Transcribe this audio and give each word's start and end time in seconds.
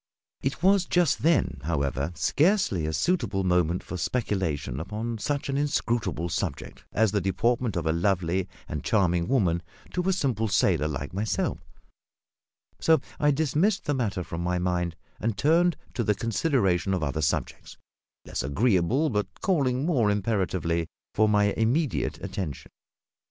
It 0.41 0.63
was 0.63 0.85
just 0.85 1.21
then, 1.21 1.59
however, 1.63 2.11
scarcely 2.15 2.87
a 2.87 2.91
suitable 2.91 3.43
moment 3.43 3.83
for 3.83 3.97
speculation 3.97 4.79
upon 4.79 5.19
such 5.19 5.47
an 5.47 5.57
inscrutable 5.59 6.27
subject 6.27 6.83
as 6.91 7.11
the 7.11 7.21
deportment 7.21 7.75
of 7.75 7.85
a 7.85 7.91
lovely 7.91 8.49
and 8.67 8.83
charming 8.83 9.27
woman 9.27 9.61
to 9.93 10.01
a 10.09 10.11
simple 10.11 10.47
sailor 10.47 10.87
like 10.87 11.13
myself; 11.13 11.59
so 12.79 12.99
I 13.19 13.29
dismissed 13.29 13.85
the 13.85 13.93
matter 13.93 14.23
from 14.23 14.41
my 14.41 14.57
mind 14.57 14.95
and 15.19 15.37
turned 15.37 15.77
to 15.93 16.03
the 16.03 16.15
consideration 16.15 16.95
of 16.95 17.03
other 17.03 17.21
subjects, 17.21 17.77
less 18.25 18.41
agreeable, 18.41 19.11
but 19.11 19.27
calling 19.41 19.85
more 19.85 20.09
imperatively 20.09 20.87
for 21.13 21.29
my 21.29 21.51
immediate 21.53 22.17
attention. 22.23 22.71